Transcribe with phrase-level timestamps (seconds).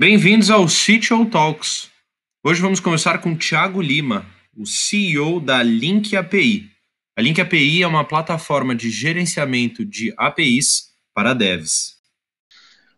[0.00, 1.90] Bem-vindos ao CTO Talks.
[2.42, 4.24] Hoje vamos conversar com Thiago Lima,
[4.56, 6.70] o CEO da Link API.
[7.14, 12.00] A Link API é uma plataforma de gerenciamento de APIs para devs.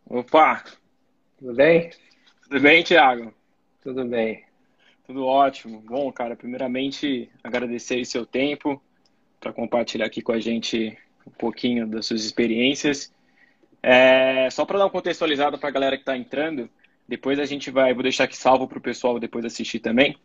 [0.07, 0.63] Opa!
[1.41, 1.91] Tudo bem?
[2.45, 3.35] Tudo bem, Thiago?
[3.83, 4.45] Tudo bem.
[5.05, 5.81] Tudo ótimo.
[5.81, 8.81] Bom, cara, primeiramente agradecer o seu tempo
[9.41, 10.97] para compartilhar aqui com a gente
[11.27, 13.13] um pouquinho das suas experiências.
[13.83, 16.71] É, só para dar um contextualizado para a galera que está entrando,
[17.13, 20.17] depois a gente vai, vou deixar aqui salvo para o pessoal depois assistir também.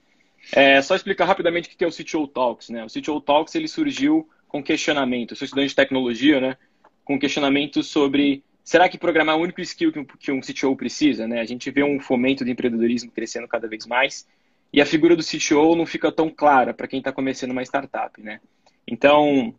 [0.53, 2.69] É, só explicar rapidamente o que é o CTO Talks.
[2.69, 2.85] Né?
[2.85, 5.31] O CTO Talks ele surgiu com questionamento.
[5.31, 6.55] Eu sou estudante de tecnologia, né?
[7.03, 10.77] com questionamento sobre será que programar é o único skill que um, que um CTO
[10.77, 11.27] precisa?
[11.27, 11.41] Né?
[11.41, 14.25] A gente vê um fomento de empreendedorismo crescendo cada vez mais
[14.71, 18.21] e a figura do CTO não fica tão clara para quem está começando uma startup.
[18.21, 18.39] Né?
[18.87, 19.53] Então,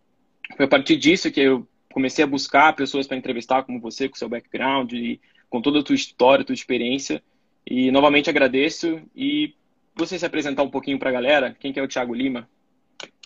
[0.56, 4.16] foi a partir disso que eu comecei a buscar pessoas para entrevistar como você, com
[4.16, 7.22] seu background e com toda a tua história, tua experiência.
[7.66, 9.54] E novamente agradeço e
[9.94, 11.56] você se apresentar um pouquinho para a galera.
[11.58, 12.48] Quem que é o Thiago Lima?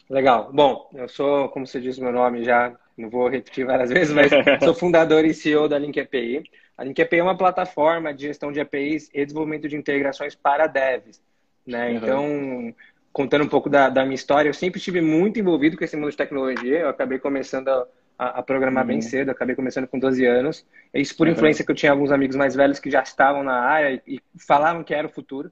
[0.09, 0.51] Legal.
[0.53, 4.31] Bom, eu sou, como você disse meu nome já, não vou repetir várias vezes, mas
[4.62, 6.42] sou fundador e CEO da Link API.
[6.77, 10.67] A Link API é uma plataforma de gestão de APIs e desenvolvimento de integrações para
[10.67, 11.23] devs.
[11.67, 11.91] Né?
[11.91, 11.97] Uhum.
[11.97, 12.75] Então,
[13.12, 16.11] contando um pouco da, da, minha história, eu sempre estive muito envolvido com esse mundo
[16.11, 16.81] de tecnologia.
[16.81, 17.86] Eu acabei começando a,
[18.28, 18.89] a programar uhum.
[18.89, 20.67] bem cedo, acabei começando com 12 anos.
[20.95, 21.33] Isso por uhum.
[21.33, 24.20] influência que eu tinha alguns amigos mais velhos que já estavam na área e, e
[24.47, 25.51] falavam que era o futuro.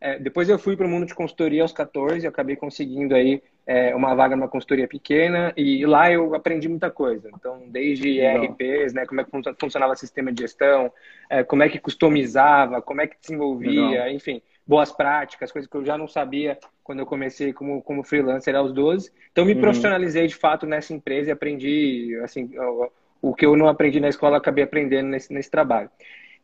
[0.00, 3.42] É, depois eu fui para o mundo de consultoria aos 14, eu acabei conseguindo aí
[3.66, 7.28] é, uma vaga numa consultoria pequena e lá eu aprendi muita coisa.
[7.34, 10.90] Então, desde ERPs, né, como é que funcionava o sistema de gestão,
[11.28, 14.08] é, como é que customizava, como é que desenvolvia, Legal.
[14.08, 14.40] enfim
[14.70, 16.56] boas práticas, coisas que eu já não sabia
[16.90, 19.12] quando eu comecei como, como freelancer aos 12.
[19.30, 19.60] Então, me uhum.
[19.60, 22.90] profissionalizei de fato nessa empresa e aprendi, assim, o,
[23.22, 25.88] o, que eu não aprendi na escola, acabei aprendendo nesse, nesse trabalho.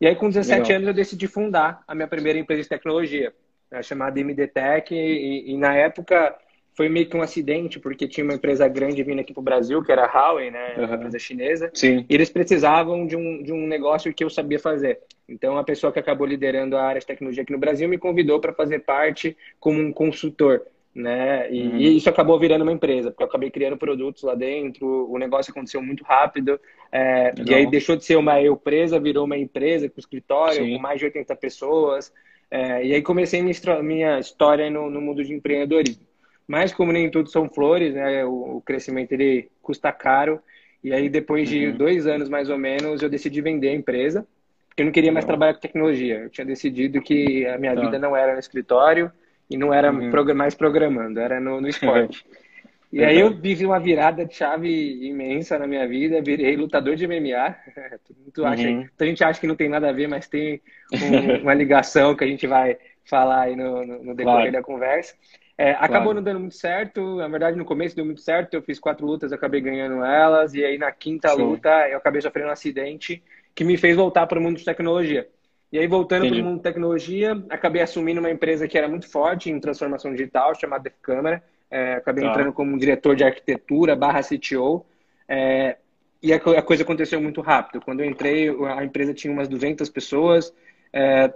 [0.01, 0.77] E aí, com 17 Legal.
[0.77, 3.35] anos, eu decidi fundar a minha primeira empresa de tecnologia,
[3.69, 6.33] né, chamada MDTech, e, e na época
[6.77, 9.83] foi meio que um acidente, porque tinha uma empresa grande vindo aqui para o Brasil,
[9.83, 10.75] que era a Huawei, né?
[10.77, 10.85] Uhum.
[10.85, 11.71] Uma empresa chinesa.
[11.73, 12.05] Sim.
[12.07, 15.01] E eles precisavam de um, de um negócio que eu sabia fazer.
[15.27, 18.39] Então, a pessoa que acabou liderando a área de tecnologia aqui no Brasil me convidou
[18.41, 20.67] para fazer parte como um consultor.
[20.95, 21.51] Né?
[21.51, 21.77] E, uhum.
[21.77, 25.51] e, isso acabou virando uma empresa, porque eu acabei criando produtos lá dentro, o negócio
[25.51, 26.59] aconteceu muito rápido,
[26.91, 30.75] é, e aí deixou de ser uma eu presa, virou uma empresa com escritório, Sim.
[30.75, 32.11] com mais de 80 pessoas,
[32.51, 36.07] é, e aí comecei minha, minha história no, no mundo de empreendedorismo.
[36.47, 38.25] Mas como nem tudo são flores, né?
[38.25, 40.41] O, crescimento ele custa caro.
[40.83, 41.77] E aí depois de uhum.
[41.77, 44.27] dois anos mais ou menos eu decidi vender a empresa,
[44.69, 45.31] porque eu não queria mais não.
[45.31, 46.21] trabalhar com tecnologia.
[46.21, 47.81] Eu tinha decidido que a minha tá.
[47.81, 49.11] vida não era no escritório
[49.51, 50.35] e não era uhum.
[50.35, 52.25] mais programando, era no, no esporte.
[52.93, 57.07] E aí eu vivi uma virada de chave imensa na minha vida, virei lutador de
[57.07, 57.57] MMA.
[58.33, 58.89] Tu acha, uhum.
[58.99, 62.25] A gente acha que não tem nada a ver, mas tem um, uma ligação que
[62.25, 64.53] a gente vai falar aí no, no, no decorrer claro.
[64.53, 65.15] da conversa.
[65.59, 66.15] É, acabou claro.
[66.15, 67.17] não dando muito certo.
[67.17, 68.55] Na verdade, no começo deu muito certo.
[68.55, 70.55] Eu fiz quatro lutas, acabei ganhando elas.
[70.55, 71.43] E aí, na quinta Sim.
[71.43, 73.23] luta, eu acabei sofrendo um acidente
[73.55, 75.29] que me fez voltar para o mundo de tecnologia.
[75.73, 79.11] E aí, voltando para o mundo de tecnologia, acabei assumindo uma empresa que era muito
[79.11, 81.43] forte em transformação digital, chamada Def Câmara.
[81.71, 82.31] É, acabei tá.
[82.31, 84.85] entrando como diretor de arquitetura barra CTO.
[85.27, 85.77] É,
[86.23, 87.81] e a, a, coisa aconteceu muito rápido.
[87.81, 90.53] Quando eu entrei, a empresa tinha umas 200 pessoas.
[90.93, 91.33] É,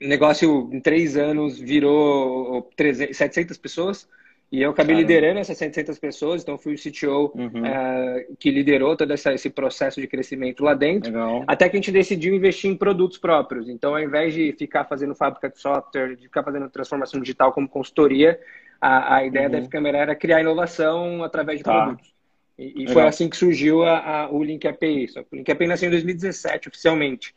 [0.00, 4.08] o negócio em três anos virou 300, 700 pessoas
[4.50, 5.12] e eu acabei Caramba.
[5.12, 7.62] liderando essas 700 pessoas, então fui o CTO uhum.
[7.62, 11.44] uh, que liderou todo essa, esse processo de crescimento lá dentro, Legal.
[11.48, 13.68] até que a gente decidiu investir em produtos próprios.
[13.68, 17.68] Então, ao invés de ficar fazendo fábrica de software, de ficar fazendo transformação digital como
[17.68, 18.38] consultoria,
[18.80, 19.52] a, a ideia uhum.
[19.52, 21.82] da F-Câmera era criar inovação através de tá.
[21.82, 22.14] produtos.
[22.56, 25.08] E, e foi assim que surgiu a, a, o Link API.
[25.08, 27.34] Só que o Link API nasceu em 2017, oficialmente.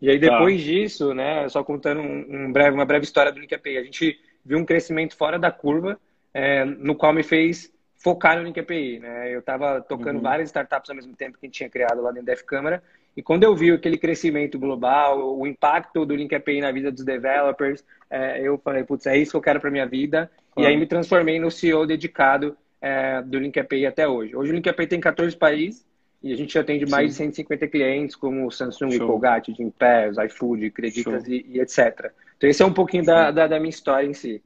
[0.00, 0.66] E aí depois tá.
[0.66, 4.18] disso, né, só contando um, um, breve, uma breve história do Link API, a gente
[4.44, 6.00] viu um crescimento fora da curva,
[6.32, 8.98] é, no qual me fez focar no Link API.
[8.98, 9.34] Né?
[9.34, 10.22] Eu estava tocando uhum.
[10.22, 12.82] várias startups ao mesmo tempo que a gente tinha criado lá dentro da F-Câmara,
[13.16, 17.04] e quando eu vi aquele crescimento global, o impacto do Link API na vida dos
[17.04, 20.30] developers, é, eu falei, putz, é isso que eu quero para minha vida.
[20.56, 20.62] Uhum.
[20.62, 24.34] E aí me transformei no CEO dedicado é, do Link API até hoje.
[24.34, 25.84] Hoje o Link API tem 14 países,
[26.22, 27.30] e a gente atende mais Sim.
[27.30, 29.06] de 150 clientes, como Samsung, Show.
[29.06, 32.12] Colgate, Gimpass, iFood, Creditas e, e, etc.
[32.36, 34.42] Então, esse é um pouquinho da, da, da, minha história em si.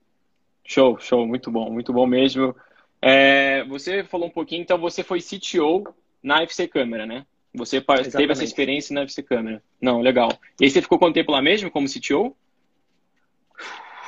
[0.65, 2.55] Show, show, muito bom, muito bom mesmo.
[3.03, 5.93] É, você falou um pouquinho, então você foi CTO
[6.23, 7.27] na FC Câmara, né?
[7.53, 8.11] Você Exatamente.
[8.13, 9.63] teve essa experiência na FC Câmara.
[9.81, 10.31] Não, legal.
[10.61, 12.37] E aí você ficou quanto tempo lá mesmo como CTO?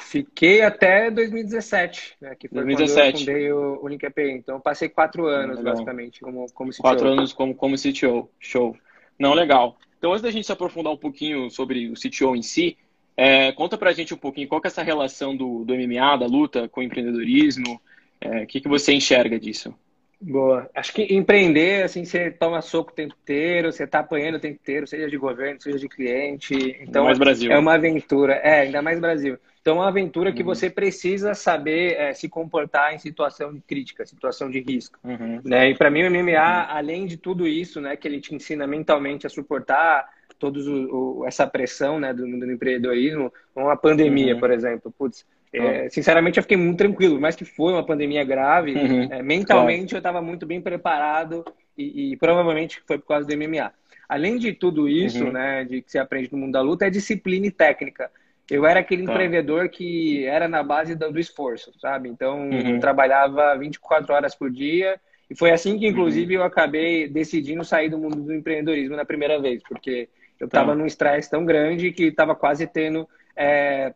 [0.08, 2.97] Fiquei até 2017, né, que foi 2017.
[2.97, 4.31] quando eu fundei o, o.
[4.31, 5.73] Então, passei quatro anos, legal.
[5.73, 6.82] basicamente, como, como CTO.
[6.82, 8.31] Quatro anos como, como CTO.
[8.38, 8.76] Show.
[9.19, 9.76] Não, legal.
[9.99, 12.76] Então, antes da gente se aprofundar um pouquinho sobre o CTO em si,
[13.19, 16.26] É, conta pra gente um pouquinho qual que é essa relação do, do MMA, da
[16.26, 17.81] luta com o empreendedorismo,
[18.20, 19.75] é, o que, que você enxerga disso?
[20.20, 20.69] Boa.
[20.75, 24.55] Acho que empreender, assim, você toma soco o tempo inteiro, você tá apanhando o tempo
[24.61, 26.55] inteiro, seja de governo, seja de cliente.
[26.81, 27.50] Então, mais Brasil.
[27.50, 28.35] é uma aventura.
[28.35, 29.38] É, ainda mais Brasil.
[29.67, 30.47] Então, é uma aventura que uhum.
[30.47, 34.97] você precisa saber é, se comportar em situação de crítica, situação de risco.
[35.03, 35.41] Uhum.
[35.45, 35.71] Né?
[35.71, 36.67] E para mim, o MMA, uhum.
[36.69, 40.09] além de tudo isso, né, que ele te ensina mentalmente a suportar
[40.39, 44.41] todos o, o, essa pressão né, do, do empreendedorismo, uma pandemia, uhum.
[44.41, 44.95] por exemplo.
[44.97, 49.13] Putz, é, sinceramente, eu fiquei muito tranquilo, mas que foi uma pandemia grave, uhum.
[49.13, 49.97] é, mentalmente claro.
[49.97, 51.45] eu estava muito bem preparado
[51.77, 53.73] e, e, provavelmente foi por causa do MMA.
[54.09, 55.33] Além de tudo isso, uhum.
[55.33, 58.09] né, de que você aprende no mundo da luta, é disciplina e técnica.
[58.50, 59.12] Eu era aquele tá.
[59.12, 62.08] empreendedor que era na base do, esforço, sabe?
[62.08, 62.78] Então, uhum.
[62.78, 66.43] trabalhava 24 horas por dia e foi assim que, inclusive, uhum.
[66.43, 70.08] eu acabei decidindo sair do mundo do empreendedorismo na primeira vez, porque
[70.38, 70.75] eu estava tá.
[70.75, 73.93] num estresse tão grande que estava quase tendo é,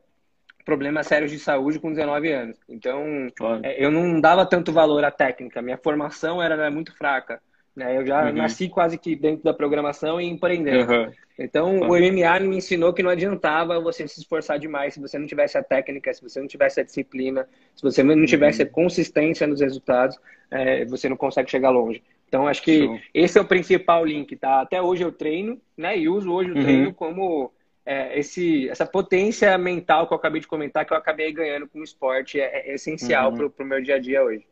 [0.64, 2.58] problemas sérios de saúde com 19 anos.
[2.68, 3.60] Então, claro.
[3.64, 5.62] é, eu não dava tanto valor à técnica.
[5.62, 7.40] Minha formação era, era muito fraca.
[7.74, 7.96] Né?
[7.96, 8.32] Eu já uhum.
[8.32, 10.92] nasci quase que dentro da programação e empreendendo.
[10.92, 11.12] Uhum.
[11.38, 11.88] Então, uhum.
[11.88, 15.56] o MMA me ensinou que não adiantava você se esforçar demais se você não tivesse
[15.56, 18.72] a técnica, se você não tivesse a disciplina, se você não tivesse a uhum.
[18.72, 20.18] consistência nos resultados,
[20.50, 22.02] é, você não consegue chegar longe.
[22.28, 23.00] Então, acho que Show.
[23.14, 24.60] esse é o principal link, tá?
[24.60, 25.98] Até hoje eu treino, né?
[25.98, 26.62] E uso hoje o uhum.
[26.62, 27.52] treino como
[27.84, 31.80] é, esse, essa potência mental que eu acabei de comentar, que eu acabei ganhando com
[31.80, 33.50] o esporte, é, é essencial uhum.
[33.50, 34.44] para o meu dia a dia hoje.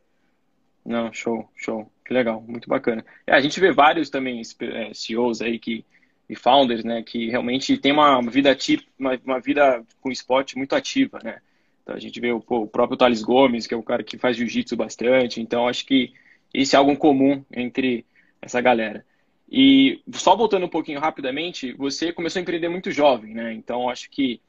[0.88, 1.92] Não, show, show.
[2.02, 3.04] Que legal, muito bacana.
[3.26, 5.84] É, a gente vê vários também é, CEOs aí que,
[6.26, 10.74] e founders, né, que realmente tem uma vida ativa, uma, uma vida com esporte muito
[10.74, 11.40] ativa, né?
[11.82, 14.16] Então a gente vê o, pô, o próprio Thales Gomes, que é um cara que
[14.16, 16.14] faz jiu-jitsu bastante, então acho que
[16.54, 18.06] isso é algo comum entre
[18.40, 19.04] essa galera.
[19.50, 23.52] E só voltando um pouquinho rapidamente, você começou a empreender muito jovem, né?
[23.52, 24.40] Então acho que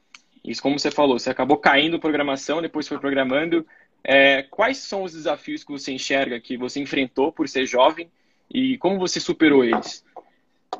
[0.42, 3.66] isso, como você falou, você acabou caindo programação, depois foi programando.
[4.02, 8.10] É, quais são os desafios que você enxerga que você enfrentou por ser jovem
[8.50, 10.04] e como você superou eles?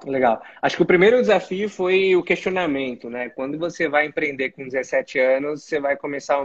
[0.05, 0.40] Legal.
[0.62, 3.28] Acho que o primeiro desafio foi o questionamento, né?
[3.28, 6.43] Quando você vai empreender com 17 anos, você vai começar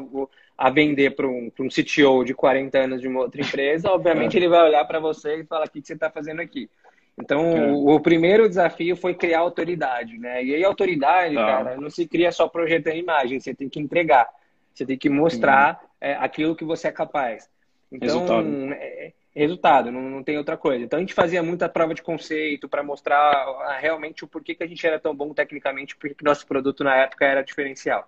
[0.58, 4.40] a vender para um, um CTO de 40 anos de uma outra empresa, obviamente é.
[4.40, 6.70] ele vai olhar para você e falar: o que você está fazendo aqui?
[7.18, 7.72] Então, é.
[7.72, 10.44] o, o, primeiro desafio foi criar autoridade, né?
[10.44, 11.46] E aí, autoridade, ah.
[11.46, 14.28] cara, não se cria só projetando imagem, você tem que entregar,
[14.74, 17.50] você tem que mostrar é, aquilo que você é capaz.
[17.92, 20.86] Então, resultado, é, resultado não, não, tem outra coisa.
[20.86, 24.64] Então, a gente fazia muita prova de conceito para mostrar ah, realmente o porquê que
[24.64, 28.08] a gente era tão bom tecnicamente, porque nosso produto na época era diferencial.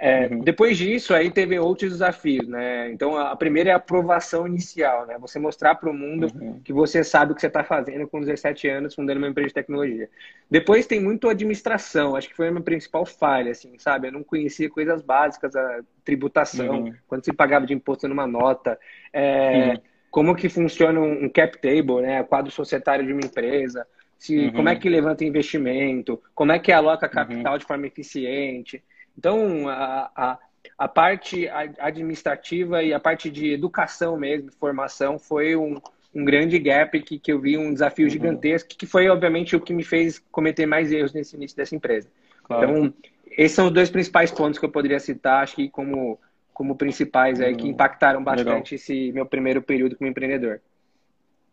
[0.00, 0.40] É, uhum.
[0.40, 2.88] Depois disso, aí teve outros desafios, né?
[2.92, 5.16] Então, a primeira é a aprovação inicial, né?
[5.18, 6.60] Você mostrar para o mundo uhum.
[6.60, 9.54] que você sabe o que você está fazendo com 17 anos, fundando uma empresa de
[9.54, 10.08] tecnologia.
[10.48, 14.06] Depois tem muito administração, acho que foi a minha principal falha, assim, sabe?
[14.06, 16.94] Eu não conhecia coisas básicas, a tributação, uhum.
[17.08, 18.78] quando se pagava de imposto numa nota,
[19.12, 19.80] é, uhum.
[20.12, 22.22] como que funciona um cap table, né?
[22.22, 23.84] Quadro societário de uma empresa,
[24.16, 24.52] se, uhum.
[24.52, 27.58] como é que levanta investimento, como é que aloca capital uhum.
[27.58, 28.80] de forma eficiente.
[29.18, 30.38] Então, a, a,
[30.78, 31.48] a parte
[31.80, 35.80] administrativa e a parte de educação mesmo, formação, foi um,
[36.14, 38.10] um grande gap que, que eu vi, um desafio uhum.
[38.10, 42.08] gigantesco, que foi, obviamente, o que me fez cometer mais erros nesse início dessa empresa.
[42.44, 42.70] Claro.
[42.70, 42.94] Então,
[43.32, 46.16] esses são os dois principais pontos que eu poderia citar, acho que como,
[46.54, 47.70] como principais aí, que uhum.
[47.70, 48.64] impactaram bastante Legal.
[48.72, 50.60] esse meu primeiro período como empreendedor.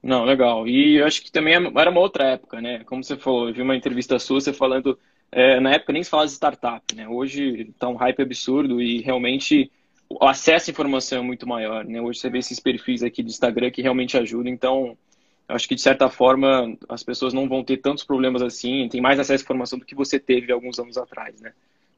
[0.04, 0.68] Não, legal.
[0.68, 2.84] E eu acho que também era uma outra época, né?
[2.86, 5.00] Como você falou, eu vi uma entrevista sua, você falando
[5.36, 7.10] é, na época nem se falava de startup, né?
[7.10, 9.70] Hoje está um hype absurdo e realmente
[10.10, 12.00] o acesso à informação é muito maior, né?
[12.02, 14.98] Hoje você vê esses perfis aqui do Instagram que realmente ajudam, então
[15.46, 19.20] acho que de certa forma as pessoas não vão ter tantos problemas assim, tem mais
[19.20, 21.52] acesso à informação do que você teve alguns anos atrás, né?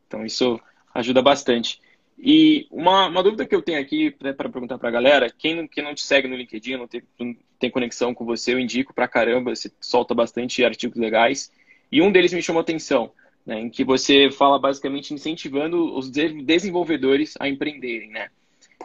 [0.08, 0.60] Então isso
[0.96, 1.80] ajuda bastante.
[2.18, 5.68] E uma, uma dúvida que eu tenho aqui né, para perguntar para a galera, quem,
[5.68, 8.96] quem não te segue no LinkedIn, não tem, não tem conexão com você, eu indico
[8.96, 11.52] para caramba, você solta bastante artigos legais.
[11.92, 13.12] E um deles me chamou atenção,
[13.48, 18.10] né, em que você fala basicamente incentivando os desenvolvedores a empreenderem.
[18.10, 18.28] Né?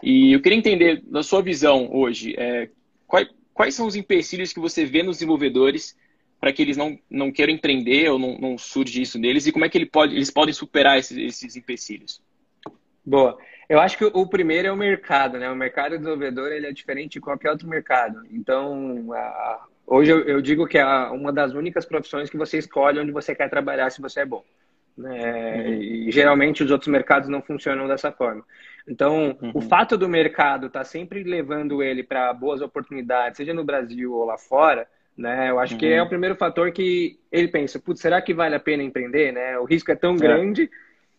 [0.01, 2.71] E eu queria entender, na sua visão hoje, é,
[3.07, 5.99] quais, quais são os empecilhos que você vê nos desenvolvedores
[6.41, 9.65] para que eles não, não queiram empreender ou não, não surge isso neles e como
[9.65, 12.23] é que ele pode, eles podem superar esses, esses empecilhos?
[13.05, 13.37] Boa.
[13.69, 15.51] Eu acho que o primeiro é o mercado, né?
[15.51, 18.23] O mercado desenvolvedor ele é diferente de qualquer outro mercado.
[18.31, 22.99] Então, a, Hoje eu, eu digo que é uma das únicas profissões que você escolhe
[22.99, 24.45] onde você quer trabalhar se você é bom.
[24.97, 25.65] Né?
[25.67, 25.83] Uhum.
[25.83, 28.45] E geralmente os outros mercados não funcionam dessa forma.
[28.87, 29.53] Então, uhum.
[29.55, 34.13] o fato do mercado estar tá sempre levando ele para boas oportunidades, seja no Brasil
[34.13, 34.87] ou lá fora,
[35.17, 35.51] né?
[35.51, 35.79] Eu acho uhum.
[35.79, 39.33] que é o primeiro fator que ele pensa, putz, será que vale a pena empreender,
[39.33, 39.59] né?
[39.59, 40.19] O risco é tão é.
[40.19, 40.71] grande,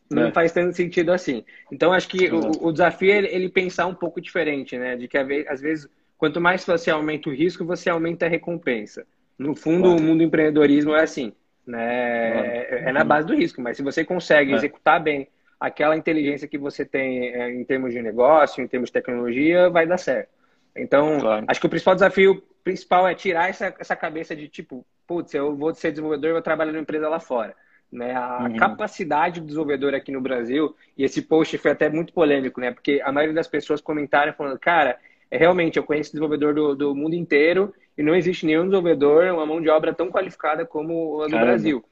[0.10, 0.32] não é.
[0.32, 1.44] faz tanto sentido assim.
[1.72, 4.96] Então, acho que o, o, desafio é ele pensar um pouco diferente, né?
[4.96, 5.90] De que às vezes,
[6.24, 9.06] quanto mais você aumenta o risco, você aumenta a recompensa.
[9.38, 10.00] No fundo, claro.
[10.00, 11.34] o mundo do empreendedorismo é assim,
[11.68, 12.32] né?
[12.32, 12.48] Claro.
[12.48, 14.56] É, é, na base do risco, mas se você consegue é.
[14.56, 15.28] executar bem
[15.60, 19.86] aquela inteligência que você tem é, em termos de negócio, em termos de tecnologia, vai
[19.86, 20.30] dar certo.
[20.74, 21.46] Então, claro.
[21.46, 25.54] acho que o principal desafio principal é tirar essa, essa cabeça de tipo, putz, eu
[25.54, 27.54] vou ser desenvolvedor e vou trabalhar numa empresa lá fora.
[27.92, 28.16] Né?
[28.16, 28.56] A uhum.
[28.56, 32.72] capacidade do desenvolvedor aqui no Brasil, e esse post foi até muito polêmico, né?
[32.72, 34.98] Porque a maioria das pessoas comentaram falando, cara,
[35.34, 39.48] é, realmente, eu conheço desenvolvedor do, do mundo inteiro e não existe nenhum desenvolvedor, uma
[39.48, 41.48] mão de obra tão qualificada como a do Caramba.
[41.48, 41.84] Brasil.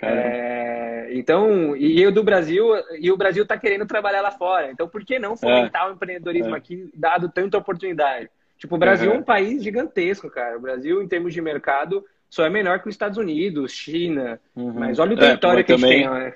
[0.00, 2.66] É, então, e o do Brasil,
[2.98, 4.70] e o Brasil está querendo trabalhar lá fora.
[4.70, 5.90] Então, por que não fomentar é.
[5.90, 6.58] o empreendedorismo é.
[6.58, 8.30] aqui, dado tanta oportunidade?
[8.56, 9.16] Tipo, o Brasil uhum.
[9.16, 10.56] é um país gigantesco, cara.
[10.56, 14.40] O Brasil, em termos de mercado, só é menor que os Estados Unidos, China.
[14.56, 14.72] Uhum.
[14.72, 16.34] Mas olha o é, território que também, a gente tem, né?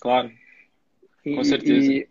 [0.00, 0.30] Claro.
[1.22, 1.92] Com e, certeza.
[1.92, 2.08] E,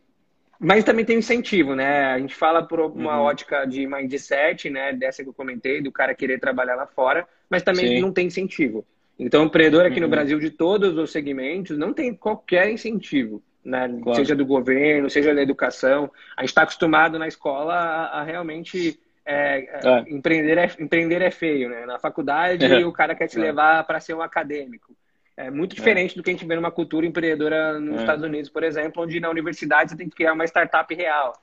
[0.63, 2.05] mas também tem incentivo, né?
[2.05, 3.25] A gente fala por uma uhum.
[3.25, 4.93] ótica de mindset, né?
[4.93, 8.01] Dessa que eu comentei, do cara querer trabalhar lá fora, mas também Sim.
[8.01, 8.85] não tem incentivo.
[9.19, 10.03] Então, o empreendedor aqui uhum.
[10.03, 13.89] no Brasil, de todos os segmentos, não tem qualquer incentivo, né?
[14.01, 14.17] Claro.
[14.17, 16.09] seja do governo, seja da educação.
[16.37, 19.79] A gente está acostumado na escola a, a realmente é, é.
[19.83, 20.03] é.
[20.07, 21.85] Empreender, é, empreender é feio, né?
[21.85, 22.85] Na faculdade, é.
[22.85, 24.95] o cara quer te levar para ser um acadêmico.
[25.35, 28.63] É muito diferente do que a gente vê numa cultura empreendedora nos Estados Unidos, por
[28.63, 31.33] exemplo, onde na universidade você tem que criar uma startup real.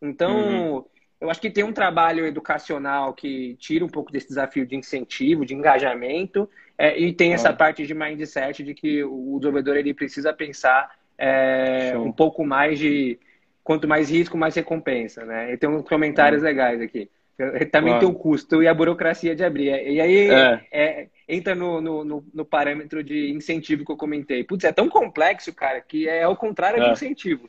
[0.00, 0.84] Então, uhum.
[1.20, 5.44] eu acho que tem um trabalho educacional que tira um pouco desse desafio de incentivo,
[5.44, 6.48] de engajamento,
[6.78, 11.96] é, e tem essa parte de mindset de que o desenvolvedor ele precisa pensar é,
[11.96, 13.18] um pouco mais de
[13.62, 15.52] quanto mais risco, mais recompensa, né?
[15.52, 16.48] E tem uns comentários uhum.
[16.48, 17.10] legais aqui.
[17.72, 18.00] Também claro.
[18.00, 19.68] tem o custo e a burocracia de abrir.
[19.68, 20.66] E aí é.
[20.70, 24.44] É, entra no, no, no, parâmetro de incentivo que eu comentei.
[24.44, 26.86] Putz, é tão complexo, cara, que é ao contrário é.
[26.86, 27.48] do incentivo.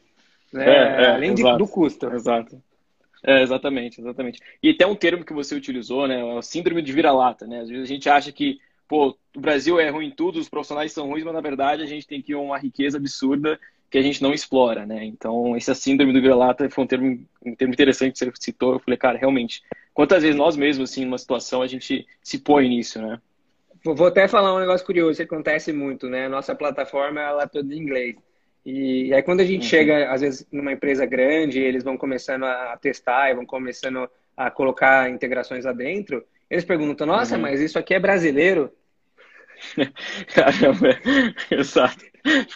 [0.51, 0.65] Né?
[0.68, 2.08] É, é, Além de, do custo.
[2.08, 2.62] Exato.
[3.24, 4.39] É, exatamente, exatamente.
[4.62, 6.20] E até um termo que você utilizou, né?
[6.20, 7.62] É o síndrome de vira-lata, né?
[7.62, 10.92] Às vezes a gente acha que pô, o Brasil é ruim em tudo, os profissionais
[10.92, 14.22] são ruins, mas na verdade a gente tem aqui uma riqueza absurda que a gente
[14.22, 15.06] não explora, né?
[15.06, 18.74] Então, essa síndrome do vira-lata foi um termo, um termo interessante que você citou.
[18.74, 19.62] Eu falei, cara, realmente,
[19.94, 23.20] quantas vezes nós mesmos, assim, numa situação, a gente se põe nisso, né?
[23.84, 26.25] Vou até falar um negócio curioso, que acontece muito, né?
[26.25, 28.15] A nossa plataforma, ela é toda em inglês.
[28.65, 29.70] E, aí, quando a gente uhum.
[29.70, 34.50] chega, às vezes, numa empresa grande, eles vão começando a testar e vão começando a
[34.50, 37.42] colocar integrações lá dentro, eles perguntam, nossa, uhum.
[37.42, 38.72] mas isso aqui é brasileiro?
[40.33, 40.97] Caramba,
[41.51, 42.05] exato.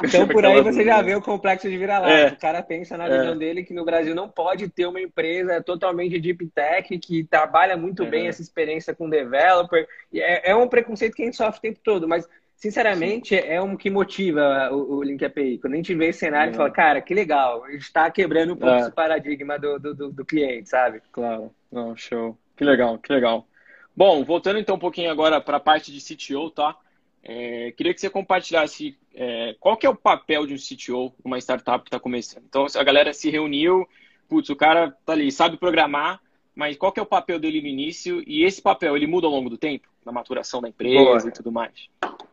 [0.04, 2.12] Então por aí você já vê o complexo de vira-lata.
[2.12, 2.28] É.
[2.30, 3.36] O cara pensa na visão é.
[3.36, 8.04] dele que no Brasil não pode ter uma empresa totalmente deep tech que trabalha muito
[8.04, 8.06] é.
[8.08, 9.88] bem essa experiência com developer.
[10.14, 13.48] É, é, um preconceito que a gente sofre o tempo todo, mas sinceramente Sim.
[13.48, 15.60] é um que motiva o, o Link API.
[15.60, 16.56] Quando a gente vê esse cenário, é.
[16.58, 18.80] fala, cara, que legal, a gente está quebrando um pouco é.
[18.80, 21.02] esse paradigma do, do, do, do cliente, sabe?
[21.12, 22.36] Claro, não, show.
[22.58, 23.48] Que legal, que legal.
[23.96, 26.76] Bom, voltando então um pouquinho agora para a parte de CTO, tá?
[27.24, 31.38] É, queria que você compartilhasse é, qual que é o papel de um CTO numa
[31.38, 32.44] startup que está começando.
[32.48, 33.88] Então, a galera se reuniu,
[34.28, 36.22] putz, o cara tá ali, sabe programar,
[36.56, 38.24] mas qual que é o papel dele no início?
[38.28, 39.88] E esse papel, ele muda ao longo do tempo?
[40.06, 41.28] Na maturação da empresa Boa.
[41.28, 41.74] e tudo mais?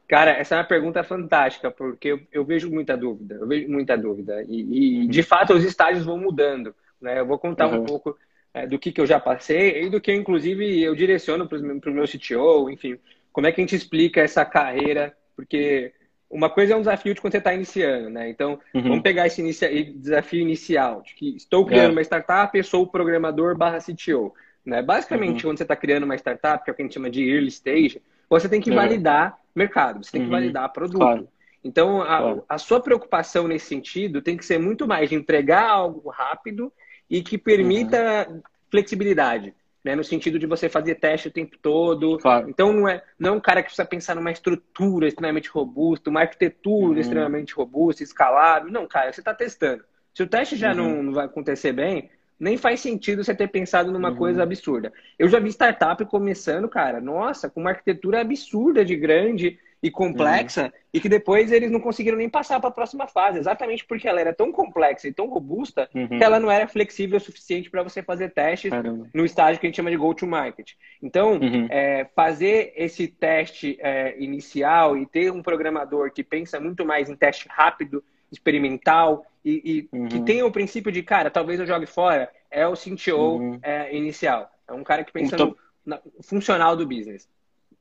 [0.08, 3.96] Cara, essa é uma pergunta fantástica, porque eu, eu vejo muita dúvida, eu vejo muita
[3.98, 4.44] dúvida.
[4.48, 6.74] E, e, de fato, os estágios vão mudando.
[7.00, 7.18] Né?
[7.20, 7.82] Eu vou contar uhum.
[7.82, 8.16] um pouco
[8.54, 11.94] é, do que, que eu já passei e do que, inclusive, eu direciono para o
[11.94, 12.98] meu CTO, enfim,
[13.36, 15.14] como é que a gente explica essa carreira?
[15.36, 15.92] Porque
[16.30, 18.30] uma coisa é um desafio de quando você está iniciando, né?
[18.30, 18.82] Então, uhum.
[18.82, 21.92] vamos pegar esse inicia desafio inicial, de que estou criando é.
[21.92, 24.32] uma startup, eu sou programador barra CTO.
[24.64, 24.80] Né?
[24.80, 25.50] Basicamente, uhum.
[25.50, 27.48] quando você está criando uma startup, que é o que a gente chama de early
[27.48, 28.76] stage, você tem que uhum.
[28.76, 30.32] validar mercado, você tem que uhum.
[30.32, 30.96] validar produto.
[30.96, 31.28] Claro.
[31.62, 32.44] Então, a, claro.
[32.48, 36.72] a, sua preocupação nesse sentido tem que ser muito mais de entregar algo rápido
[37.10, 38.40] e que permita uhum.
[38.70, 39.52] flexibilidade
[39.86, 39.94] né?
[39.94, 42.18] No sentido de você fazer teste o tempo todo.
[42.18, 42.50] Claro.
[42.50, 46.22] Então não é, não é um cara que precisa pensar numa estrutura extremamente robusta, uma
[46.22, 46.98] arquitetura uhum.
[46.98, 48.70] extremamente robusta, escalável.
[48.70, 49.84] Não, cara, você está testando.
[50.12, 50.76] Se o teste já uhum.
[50.76, 54.16] não, não, vai acontecer bem, nem faz sentido você ter pensado numa uhum.
[54.16, 54.92] coisa absurda.
[55.16, 60.64] Eu já vi startup começando, cara, nossa, com uma arquitetura absurda de grande, e complexa
[60.64, 60.70] uhum.
[60.92, 64.20] e que depois eles não conseguiram nem passar para a próxima fase, exatamente porque ela
[64.20, 66.08] era tão complexa e tão robusta uhum.
[66.08, 69.08] que ela não era flexível o suficiente para você fazer testes Caramba.
[69.12, 70.72] no estágio que a gente chama de go-to-market.
[71.02, 71.66] Então, uhum.
[71.70, 77.16] é, fazer esse teste é, inicial e ter um programador que pensa muito mais em
[77.16, 78.02] teste rápido,
[78.32, 80.24] experimental e, e que uhum.
[80.24, 83.58] tenha o princípio de, cara, talvez eu jogue fora, é o CTO uhum.
[83.62, 84.50] é, inicial.
[84.66, 85.54] É um cara que pensa então...
[85.84, 87.28] no, no funcional do business.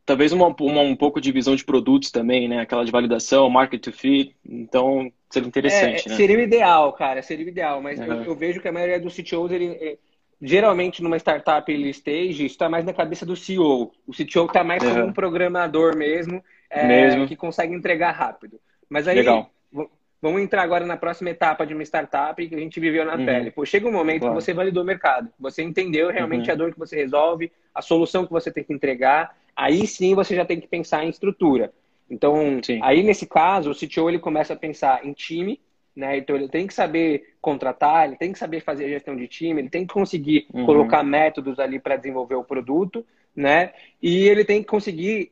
[0.06, 2.60] Talvez uma, uma, um pouco de visão de produtos também, né?
[2.60, 4.36] Aquela de validação, market to fit.
[4.46, 6.16] Então, seria interessante, é, né?
[6.16, 7.82] Seria o ideal, cara, seria o ideal.
[7.82, 8.06] Mas uhum.
[8.06, 9.98] eu, eu, vejo que a maioria dos CTOs, ele, é,
[10.42, 13.92] geralmente numa startup early stage, isso está mais na cabeça do CEO.
[14.06, 14.94] O CTO está mais uhum.
[14.94, 18.60] como um programador mesmo, é, mesmo, que consegue entregar rápido.
[18.88, 19.50] Mas aí, Legal.
[20.22, 23.26] vamos entrar agora na próxima etapa de uma startup que a gente viveu na uhum.
[23.26, 23.50] pele.
[23.50, 24.36] Pô, chega um momento claro.
[24.36, 25.30] que você validou o mercado.
[25.40, 26.54] Você entendeu realmente uhum.
[26.54, 29.36] a dor que você resolve, a solução que você tem que entregar.
[29.56, 31.74] Aí sim você já tem que pensar em estrutura.
[32.10, 32.80] Então, sim.
[32.84, 35.60] aí nesse caso, o CTO ele começa a pensar em time,
[35.96, 36.18] né?
[36.18, 39.62] Então ele tem que saber contratar, ele tem que saber fazer a gestão de time,
[39.62, 40.66] ele tem que conseguir uhum.
[40.66, 43.74] colocar métodos ali para desenvolver o produto, né?
[44.02, 45.32] E ele tem que conseguir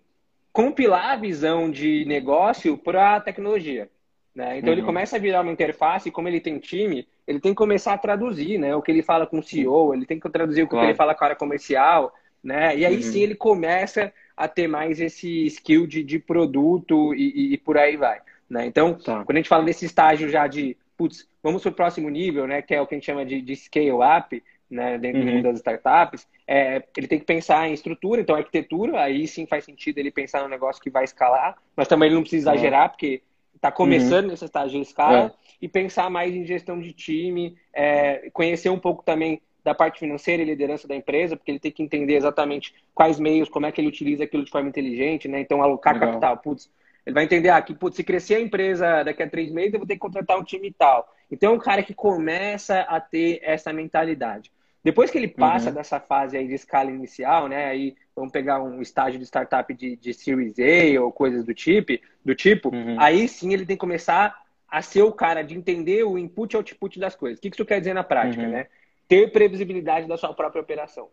[0.52, 3.90] compilar a visão de negócio para a tecnologia.
[4.34, 4.58] Né?
[4.58, 4.80] Então uhum.
[4.80, 7.94] ele começa a virar uma interface e como ele tem time, ele tem que começar
[7.94, 8.76] a traduzir né?
[8.76, 10.88] o que ele fala com o CEO, ele tem que traduzir o que claro.
[10.88, 12.76] ele fala com a área comercial, né?
[12.78, 13.02] E aí uhum.
[13.02, 17.78] sim ele começa a ter mais esse skill de, de produto e, e, e por
[17.78, 18.20] aí vai.
[18.50, 18.66] Né?
[18.66, 19.24] Então, tá.
[19.24, 22.62] quando a gente fala nesse estágio já de, putz, vamos para o próximo nível, né,
[22.62, 25.42] que é o que a gente chama de, de scale up, né, dentro uhum.
[25.42, 30.00] das startups, é, ele tem que pensar em estrutura, então arquitetura, aí sim faz sentido
[30.00, 33.22] ele pensar no negócio que vai escalar, mas também ele não precisa exagerar, porque
[33.56, 34.32] está começando uhum.
[34.32, 35.32] nesse estágio de escala, é.
[35.62, 40.42] e pensar mais em gestão de time, é, conhecer um pouco também da parte financeira
[40.42, 43.80] e liderança da empresa, porque ele tem que entender exatamente quais meios, como é que
[43.80, 45.40] ele utiliza aquilo de forma inteligente, né?
[45.40, 46.10] Então, alocar Legal.
[46.10, 46.70] capital, putz,
[47.06, 49.80] ele vai entender ah, que putz, se crescer a empresa daqui a três meses, eu
[49.80, 51.14] vou ter que contratar um time e tal.
[51.32, 54.52] Então, é um cara que começa a ter essa mentalidade.
[54.84, 55.76] Depois que ele passa uhum.
[55.76, 57.68] dessa fase aí de escala inicial, né?
[57.68, 61.94] Aí vamos pegar um estágio de startup de, de Series A ou coisas do tipo,
[62.24, 63.00] do tipo, uhum.
[63.00, 66.58] aí sim ele tem que começar a ser o cara de entender o input e
[66.58, 67.40] output das coisas.
[67.40, 68.50] O que isso quer dizer na prática, uhum.
[68.50, 68.68] né?
[69.14, 71.08] Ter previsibilidade da sua própria operação.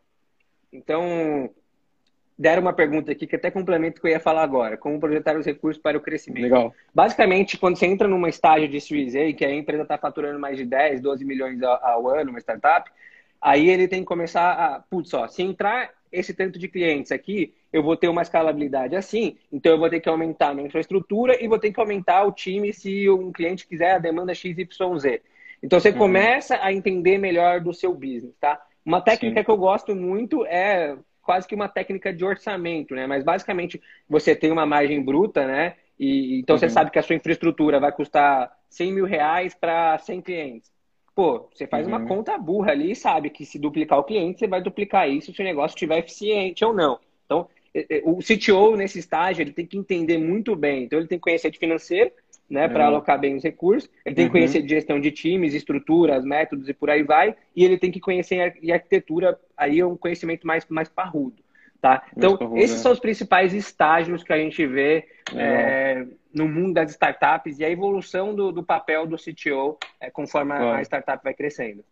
[0.73, 1.51] Então,
[2.39, 4.79] deram uma pergunta aqui que até complementa o que eu ia falar agora.
[4.79, 6.45] Como projetar os recursos para o crescimento?
[6.45, 6.75] Legal.
[6.95, 10.57] Basicamente, quando você entra numa estágio de Series A, que a empresa está faturando mais
[10.57, 12.91] de 10, 12 milhões ao, ao, ano, uma startup,
[13.39, 17.53] aí ele tem que começar a, putz, ó, se entrar esse tanto de clientes aqui,
[17.71, 21.37] eu vou ter uma escalabilidade assim, então eu vou ter que aumentar a minha infraestrutura
[21.39, 25.21] e vou ter que aumentar o time se um cliente quiser a demanda XYZ.
[25.63, 25.99] Então você uhum.
[25.99, 28.61] começa a entender melhor do seu business, tá?
[28.85, 29.45] Uma técnica Sim.
[29.45, 33.07] que eu gosto muito é quase que uma técnica de orçamento, né?
[33.07, 35.77] Mas basicamente você tem uma margem bruta, né?
[35.99, 36.61] E então uhum.
[36.61, 40.73] você sabe que a sua infraestrutura vai custar 100 mil reais para 100 clientes.
[41.15, 41.95] Pô, você faz uhum.
[41.95, 45.35] uma conta burra ali e sabe que se duplicar o cliente, você vai duplicar isso
[45.35, 46.99] se o negócio estiver eficiente ou não.
[47.27, 47.47] Então,
[48.05, 50.85] o CTO nesse estágio, ele tem que entender muito bem.
[50.85, 52.11] Então, ele tem que conhecer de financeiro,
[52.51, 52.95] né, para uhum.
[52.95, 53.89] alocar bem os recursos.
[54.05, 54.41] Ele tem que uhum.
[54.41, 57.37] conhecer de gestão de times, estruturas, métodos e por aí vai.
[57.55, 61.37] E ele tem que conhecer e arquitetura, aí é um conhecimento mais, mais parrudo.
[61.81, 62.03] Tá?
[62.15, 62.83] Então, parrudo, esses é.
[62.83, 67.71] são os principais estágios que a gente vê é, no mundo das startups e a
[67.71, 71.85] evolução do, do papel do CTO é, conforme a, a startup vai crescendo.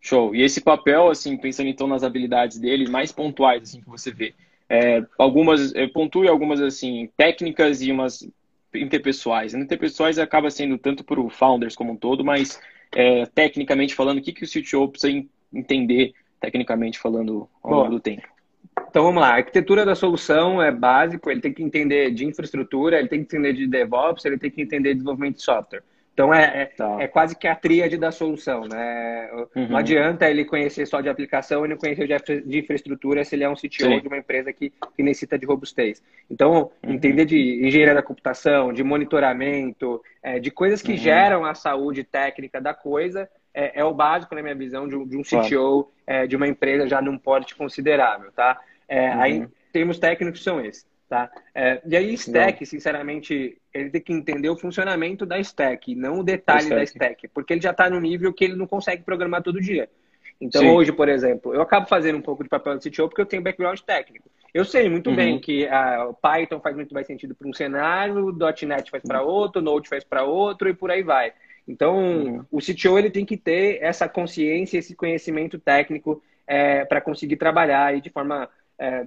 [0.00, 0.34] Show.
[0.34, 4.34] E esse papel, assim, pensando então nas habilidades dele, mais pontuais, assim, que você vê.
[4.68, 8.28] É, algumas, pontue algumas, assim, técnicas e umas
[8.76, 9.54] interpessoais.
[9.54, 12.60] Interpessoais acaba sendo tanto para o founders como um todo, mas
[12.94, 18.00] é, tecnicamente falando, o que, que o CTO precisa entender, tecnicamente falando, ao longo do
[18.00, 18.28] tempo?
[18.88, 22.98] Então vamos lá, a arquitetura da solução é básico, ele tem que entender de infraestrutura,
[22.98, 25.82] ele tem que entender de DevOps, ele tem que entender de desenvolvimento de software.
[26.16, 26.96] Então é, é, tá.
[26.98, 29.28] é, quase que a tríade da solução, né?
[29.54, 29.68] Uhum.
[29.68, 32.08] Não adianta ele conhecer só de aplicação e não conhecer
[32.42, 34.00] de infraestrutura se ele é um CTO Sim.
[34.00, 36.02] de uma empresa que, que necessita de robustez.
[36.30, 36.94] Então, uhum.
[36.94, 40.96] entender de engenharia da computação, de monitoramento, é, de coisas que uhum.
[40.96, 45.06] geram a saúde técnica da coisa, é, é, o básico, na minha visão, de um,
[45.06, 45.88] de um CTO claro.
[46.06, 48.58] É, de uma empresa já num porte considerável, tá?
[48.88, 49.48] É, aí, uhum.
[49.70, 50.86] termos técnicos são esses.
[51.08, 51.30] Tá?
[51.54, 52.66] É, e aí, stack, não.
[52.66, 56.76] sinceramente, ele tem que entender o funcionamento da stack, não o detalhe stack.
[56.76, 59.88] da stack, porque ele já está no nível que ele não consegue programar todo dia.
[60.40, 60.70] Então, Sim.
[60.70, 63.42] hoje, por exemplo, eu acabo fazendo um pouco de papel de CTO porque eu tenho
[63.42, 64.28] background técnico.
[64.52, 65.16] Eu sei muito uhum.
[65.16, 65.68] bem que
[66.08, 69.88] o Python faz muito mais sentido para um cenário, .NET faz para outro, o Node
[69.88, 71.32] faz para outro e por aí vai.
[71.68, 72.44] Então, uhum.
[72.50, 77.96] o CTO ele tem que ter essa consciência, esse conhecimento técnico é, para conseguir trabalhar
[77.96, 79.06] e de forma é,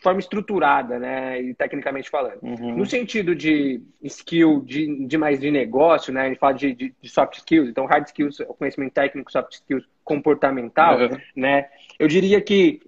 [0.00, 2.38] de forma estruturada, né, e tecnicamente falando.
[2.42, 2.74] Uhum.
[2.74, 6.94] No sentido de skill, de, de mais de negócio, né, a gente fala de, de,
[6.98, 11.18] de soft skills, então hard skills, conhecimento técnico, soft skills comportamental, uhum.
[11.36, 12.80] né, eu diria que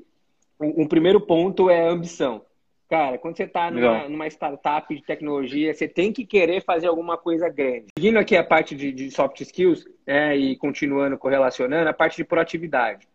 [0.59, 2.41] um, um, primeiro ponto é a ambição.
[2.89, 7.19] Cara, quando você está numa, numa, startup de tecnologia, você tem que querer fazer alguma
[7.19, 7.87] coisa grande.
[7.99, 12.25] Seguindo aqui a parte de, de soft skills, né, e continuando correlacionando, a parte de
[12.25, 13.07] proatividade.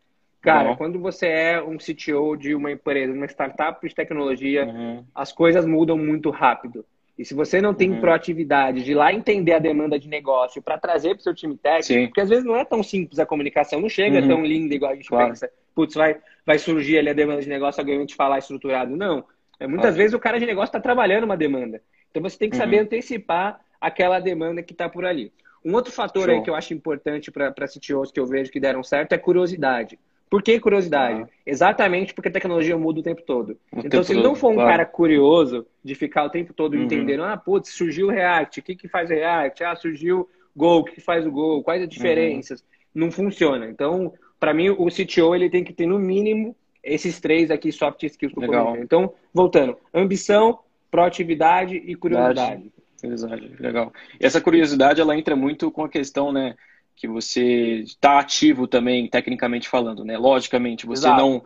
[0.47, 5.03] Cara, quando você é um CTO de uma empresa, uma startup de tecnologia, uhum.
[5.13, 6.85] as coisas mudam muito rápido.
[7.17, 7.99] E se você não tem uhum.
[7.99, 11.57] proatividade de ir lá entender a demanda de negócio para trazer para o seu time
[11.57, 12.05] técnico, Sim.
[12.07, 14.27] porque às vezes não é tão simples a comunicação, não chega uhum.
[14.27, 15.29] tão linda igual a gente claro.
[15.29, 15.49] pensa.
[15.73, 18.95] Putz, vai, vai surgir ali a demanda de negócio, alguém vai te falar estruturado.
[18.95, 19.25] Não.
[19.59, 19.97] É, muitas claro.
[19.97, 21.81] vezes o cara de negócio está trabalhando uma demanda.
[22.11, 22.83] Então você tem que saber uhum.
[22.83, 25.33] antecipar aquela demanda que está por ali.
[25.65, 26.33] Um outro fator Show.
[26.33, 29.97] aí que eu acho importante para CTOs que eu vejo que deram certo é curiosidade.
[30.29, 31.21] Por que curiosidade?
[31.21, 31.27] Ah.
[31.45, 33.57] Exatamente porque a tecnologia muda o tempo todo.
[33.71, 34.69] O então, tempo se ele não for um claro.
[34.69, 36.83] cara curioso de ficar o tempo todo uhum.
[36.83, 39.63] entendendo, ah, putz, surgiu o React, o que, que faz o React?
[39.63, 41.63] Ah, surgiu Go, o que, que faz o Go?
[41.63, 42.59] Quais as diferenças?
[42.59, 43.05] Uhum.
[43.05, 43.69] Não funciona.
[43.69, 48.03] Então, para mim, o CTO ele tem que ter, no mínimo, esses três aqui soft
[48.03, 48.77] skills que eu Legal.
[48.77, 50.59] Então, voltando, ambição,
[50.89, 52.71] proatividade e curiosidade.
[52.99, 53.93] Curiosidade, legal.
[54.19, 56.55] E essa curiosidade, ela entra muito com a questão, né,
[56.97, 60.17] que você está ativo também, tecnicamente falando, né?
[60.17, 61.21] Logicamente, você Exato.
[61.21, 61.43] não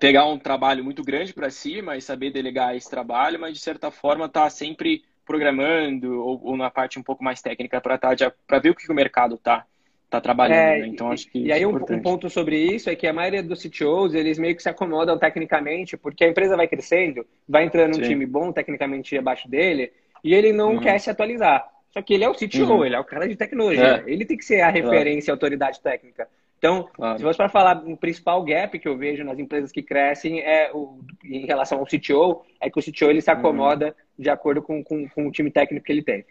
[0.00, 3.90] pegar um trabalho muito grande para si, mas saber delegar esse trabalho, mas de certa
[3.90, 8.10] forma tá sempre programando ou, ou na parte um pouco mais técnica para tá,
[8.46, 9.66] para ver o que o mercado tá
[10.08, 10.86] tá trabalhando, é, né?
[10.86, 13.42] Então acho que E aí é um, um, ponto sobre isso é que a maioria
[13.42, 17.98] dos CTOs, eles meio que se acomodam tecnicamente, porque a empresa vai crescendo, vai entrando
[17.98, 20.80] um time bom tecnicamente abaixo dele, e ele não uhum.
[20.80, 21.68] quer se atualizar.
[21.96, 22.84] Só que ele é o CTO, uhum.
[22.84, 24.04] ele é o cara de tecnologia.
[24.06, 24.12] É.
[24.12, 26.28] Ele tem que ser a referência, a autoridade técnica.
[26.58, 27.16] Então, claro.
[27.16, 30.70] se fosse para falar, o principal gap que eu vejo nas empresas que crescem é
[30.74, 33.38] o, em relação ao CTO, é que o CTO ele se uhum.
[33.38, 34.22] acomoda uhum.
[34.22, 36.26] de acordo com, com, com, o time técnico que ele tem.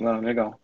[0.00, 0.60] Ah, legal.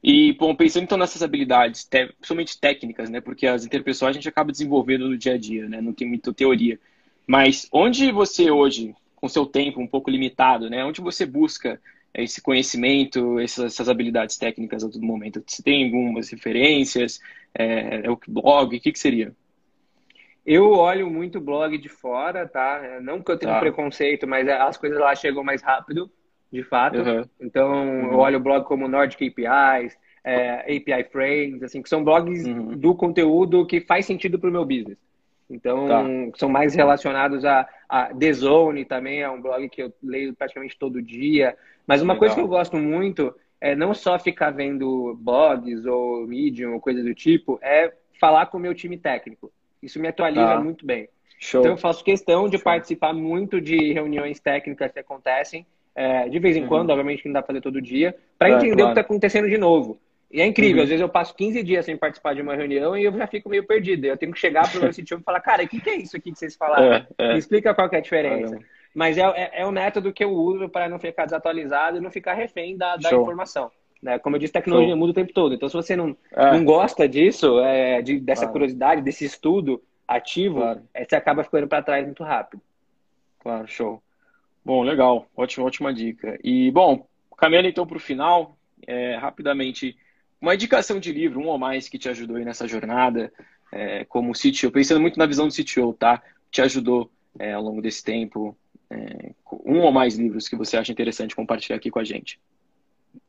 [0.00, 3.20] E, bom, pensando então nessas habilidades, principalmente técnicas, né?
[3.20, 5.80] Porque as interpessoais a gente acaba desenvolvendo no dia a dia, né?
[5.80, 6.78] Não tem muita teoria.
[7.26, 10.84] Mas onde você hoje, com seu tempo um pouco limitado, né?
[10.84, 11.80] Onde você busca
[12.22, 15.42] esse conhecimento, essas, essas, habilidades técnicas a todo momento?
[15.46, 17.20] Você tem algumas referências?
[17.54, 18.76] É, é o blog?
[18.76, 19.34] O que, que seria?
[20.44, 23.00] Eu olho muito blog de fora, tá?
[23.02, 23.60] Não que eu tenha tá.
[23.60, 26.08] preconceito, mas as coisas lá chegam mais rápido,
[26.52, 26.98] de fato.
[26.98, 27.24] Uhum.
[27.40, 28.12] Então, uhum.
[28.12, 32.76] eu olho o blog como Nordic APIs, é, API Frames, assim, que são blogs uhum.
[32.76, 34.98] do conteúdo que faz sentido para o meu business.
[35.48, 36.04] Então, tá.
[36.38, 40.78] são mais relacionados a, a The Zone também, é um blog que eu leio praticamente
[40.78, 41.56] todo dia.
[41.86, 42.18] Mas uma Legal.
[42.20, 47.02] coisa que eu gosto muito é não só ficar vendo blogs ou Medium ou coisa
[47.02, 49.52] do tipo, é falar com o meu time técnico.
[49.82, 50.60] Isso me atualiza tá.
[50.60, 51.08] muito bem.
[51.38, 51.60] Show.
[51.60, 52.64] Então, eu faço questão de Show.
[52.64, 56.68] participar muito de reuniões técnicas que acontecem, é, de vez em uhum.
[56.68, 58.84] quando, obviamente que não dá pra fazer todo dia, para é, entender claro.
[58.84, 59.98] o que está acontecendo de novo.
[60.30, 60.82] E é incrível, uhum.
[60.82, 63.48] às vezes eu passo 15 dias sem participar de uma reunião e eu já fico
[63.48, 64.06] meio perdido.
[64.06, 65.96] Eu tenho que chegar para o meu CTO e falar, cara, o que, que, é
[65.96, 66.94] isso aqui que vocês falaram?
[66.94, 67.32] É, é.
[67.32, 68.58] Me explica qual é a diferença.
[68.92, 72.10] Mas é, é, é, o método que eu uso para não ficar desatualizado e não
[72.10, 73.70] ficar refém da, da informação.
[74.02, 74.18] Né?
[74.18, 74.96] Como eu disse, tecnologia Show.
[74.96, 75.54] muda o tempo todo.
[75.54, 76.52] Então, se você não, é.
[76.52, 78.52] não gosta disso, é, de, dessa claro.
[78.52, 80.82] curiosidade, desse estudo ativo, claro.
[80.92, 82.60] É, você acaba ficando para trás muito rápido.
[83.38, 84.02] Claro, show.
[84.64, 85.26] Bom, legal.
[85.36, 86.38] Ótima, ótima dica.
[86.42, 88.56] E, bom, caminhando então para o final,
[89.20, 89.94] rapidamente,
[90.40, 93.32] uma indicação de livro, um ou mais, que te ajudou aí nessa jornada,
[93.72, 96.22] é, como CTO, pensando muito na visão do CTO, tá?
[96.50, 98.56] Te ajudou é, ao longo desse tempo,
[98.90, 99.32] é,
[99.64, 102.38] um ou mais livros que você acha interessante compartilhar aqui com a gente.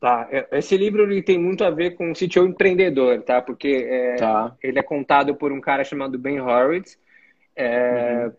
[0.00, 3.40] Tá, é, esse livro ele tem muito a ver com o CTO empreendedor, tá?
[3.40, 4.54] Porque é, tá.
[4.62, 6.98] ele é contado por um cara chamado Ben Horowitz,
[7.56, 8.32] é, uhum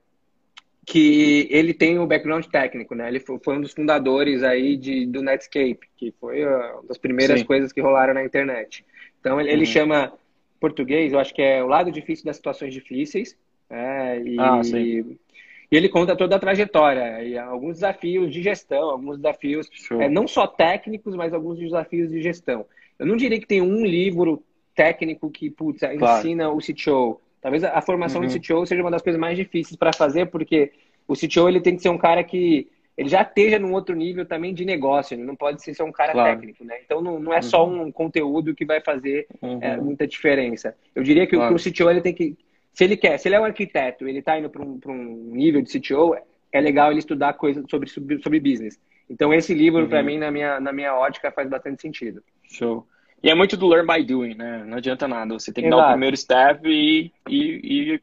[0.90, 3.08] que ele tem o background técnico, né?
[3.08, 7.46] Ele foi, um dos fundadores aí de, do Netscape, que foi uma das primeiras Sim.
[7.46, 8.84] coisas que rolaram na internet.
[9.20, 9.56] Então ele, uhum.
[9.56, 10.12] ele, chama
[10.60, 13.38] português, eu acho que é o lado difícil das situações difíceis,
[13.70, 14.20] né?
[14.20, 19.70] E, ah, e ele conta toda a trajetória e alguns desafios de gestão, alguns desafios
[19.92, 22.66] é, não só técnicos, mas alguns desafios de gestão.
[22.98, 26.18] Eu não diria que tem um livro técnico que putz, claro.
[26.18, 28.28] ensina o CTO Talvez a formação uhum.
[28.28, 30.72] do CTO seja uma das coisas mais difíceis para fazer, porque
[31.08, 34.26] o CTO ele tem que ser um cara que ele já esteja num outro nível
[34.26, 36.36] também de negócio, ele não pode ser só um cara claro.
[36.36, 36.76] técnico, né?
[36.84, 37.42] Então não, não é uhum.
[37.42, 39.60] só um conteúdo que vai fazer uhum.
[39.62, 40.76] é, muita diferença.
[40.94, 41.56] Eu diria que claro.
[41.56, 42.38] o, CTO ele tem que,
[42.74, 45.62] se ele quer, se ele é um arquiteto, ele está indo para um, um nível
[45.62, 46.14] de CTO,
[46.52, 48.78] é legal ele estudar coisas sobre, sobre, sobre business.
[49.10, 50.06] Então esse livro para uhum.
[50.06, 52.22] mim na minha na minha ótica faz bastante sentido.
[52.44, 52.86] Show.
[53.22, 54.64] E é muito do learn by doing, né?
[54.66, 55.34] Não adianta nada.
[55.34, 55.82] Você tem que Exato.
[55.82, 58.02] dar o primeiro step e, e, e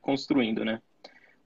[0.00, 0.80] construindo, né?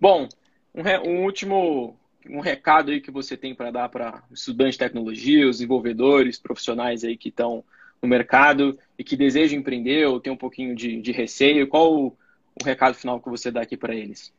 [0.00, 0.28] Bom,
[0.74, 1.96] um, re, um, último
[2.28, 7.04] um recado aí que você tem para dar para estudantes de tecnologia, os desenvolvedores, profissionais
[7.04, 7.64] aí que estão
[8.02, 11.68] no mercado e que desejam empreender ou tem um pouquinho de, de receio.
[11.68, 14.32] Qual o, o, recado final que você dá aqui para eles?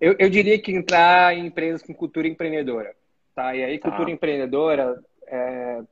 [0.00, 2.94] Eu, eu diria que entrar em empresas com cultura empreendedora.
[3.34, 3.54] Tá?
[3.54, 3.88] E aí, tá.
[3.88, 5.82] cultura empreendedora, é,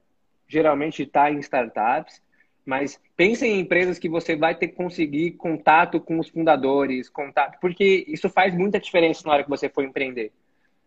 [0.51, 2.21] geralmente está em startups.
[2.65, 7.59] Mas pense em empresas que você vai ter que conseguir contato com os fundadores, contato,
[7.61, 10.31] porque isso faz muita diferença na hora que você for empreender.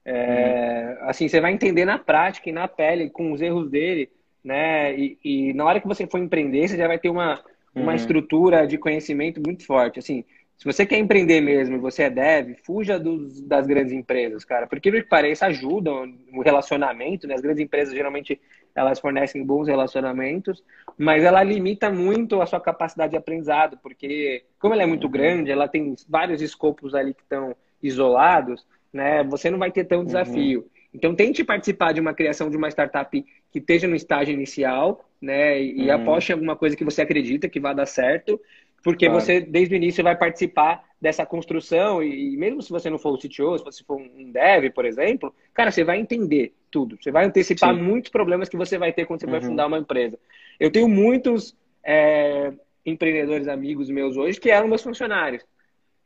[0.06, 1.10] É, uhum.
[1.10, 4.10] Assim, você vai entender na prática e na pele, com os erros dele,
[4.44, 4.96] né?
[4.96, 7.96] E, e, na hora que você for empreender, você já vai ter uma, uma uhum.
[7.96, 10.00] estrutura de conhecimento muito forte.
[10.00, 10.24] Assim,
[10.58, 14.68] se você quer empreender mesmo e você é dev, fuja dos, das grandes empresas, cara.
[14.68, 17.36] Porque, que pareça, ajudam no relacionamento, né?
[17.36, 18.40] As grandes empresas, geralmente,
[18.76, 20.64] elas fornecem bons relacionamentos,
[20.98, 25.12] mas ela limita muito a sua capacidade de aprendizado, porque, como ela é muito uhum.
[25.12, 29.24] grande, ela tem vários escopos ali que estão isolados, né?
[29.26, 30.06] Você não vai ter tão uhum.
[30.06, 30.62] desafio.
[30.62, 30.68] Uhum.
[30.94, 35.62] Então, tente participar de uma criação de uma startup que esteja no estágio inicial, né?
[35.62, 35.96] E uhum.
[35.96, 38.40] aposte em alguma coisa que você acredita que vai dar certo
[38.84, 39.22] porque claro.
[39.22, 43.18] você, desde o início, vai participar dessa construção e, mesmo se você não for o
[43.18, 46.98] CTO, se você for um dev, por exemplo, cara, você vai entender tudo.
[47.00, 47.82] Você vai antecipar Sim.
[47.82, 49.32] muitos problemas que você vai ter quando você uhum.
[49.32, 50.18] vai fundar uma empresa.
[50.60, 52.52] Eu tenho muitos é,
[52.84, 55.46] empreendedores amigos meus hoje que eram meus funcionários.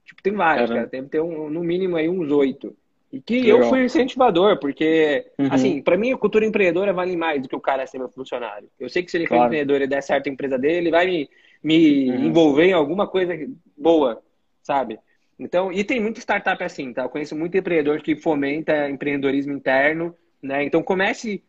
[0.05, 0.87] Tipo, tem vários, cara.
[0.87, 2.75] Tem, tem um, no mínimo aí uns oito.
[3.11, 3.59] E que Legal.
[3.59, 5.47] eu fui incentivador, porque, uhum.
[5.49, 8.69] assim, para mim a cultura empreendedora vale mais do que o cara ser meu funcionário.
[8.77, 9.43] Eu sei que se ele claro.
[9.43, 11.29] for empreendedor e der certo a empresa dele, ele vai me
[11.63, 12.25] me uhum.
[12.25, 13.33] envolver em alguma coisa
[13.75, 14.21] boa,
[14.61, 14.99] sabe?
[15.39, 17.03] Então, e tem muita startup assim, tá?
[17.03, 20.63] Eu conheço muito empreendedor que fomenta empreendedorismo interno, né?
[20.63, 21.43] Então comece,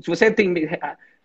[0.00, 0.52] se você tem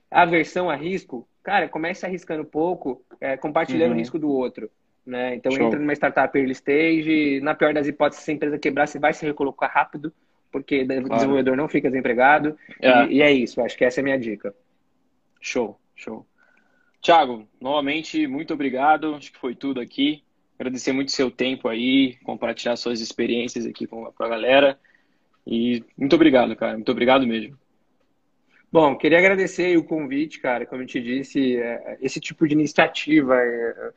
[0.10, 3.98] aversão a risco, cara, comece arriscando pouco, é, compartilhando uhum.
[3.98, 4.70] o risco do outro.
[5.06, 5.36] Né?
[5.36, 5.66] Então Show.
[5.66, 9.14] entra numa startup early stage, na pior das hipóteses, se a empresa quebrar, você vai
[9.14, 10.14] se recolocar rápido,
[10.52, 11.06] porque claro.
[11.06, 12.58] o desenvolvedor não fica desempregado.
[12.82, 13.06] É.
[13.06, 14.54] E, e, é isso, acho que essa é a minha dica.
[15.42, 16.26] Show, show.
[17.02, 19.16] Tiago, novamente, muito obrigado.
[19.16, 20.24] Acho que foi tudo aqui.
[20.60, 24.78] Agradecer muito seu tempo aí, compartilhar suas experiências aqui com a galera.
[25.52, 26.74] E muito obrigado, cara.
[26.74, 27.58] Muito obrigado mesmo.
[28.72, 30.64] Bom, queria agradecer o convite, cara.
[30.64, 33.90] Como eu te disse, é, esse tipo de iniciativa é,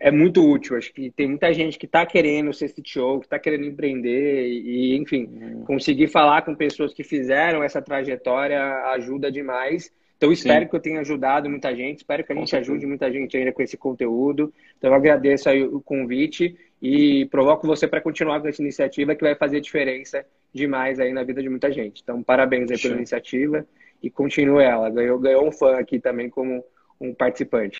[0.00, 0.76] é, muito útil.
[0.76, 4.96] Acho que tem muita gente que está querendo ser CTO, que está querendo empreender e,
[4.96, 5.64] enfim, uhum.
[5.64, 8.60] conseguir falar com pessoas que fizeram essa trajetória
[8.94, 9.92] ajuda demais.
[10.16, 10.70] Então, espero Sim.
[10.70, 13.62] que eu tenha ajudado muita gente, espero que a gente ajude muita gente ainda com
[13.62, 14.52] esse conteúdo.
[14.76, 19.22] Então, eu agradeço aí o convite e provoco você para continuar com essa iniciativa que
[19.22, 22.02] vai fazer diferença demais aí na vida de muita gente.
[22.02, 23.66] Então, parabéns aí pela iniciativa
[24.02, 24.90] e continue ela.
[24.90, 26.64] Ganhou, ganhou um fã aqui também como
[27.00, 27.78] um participante.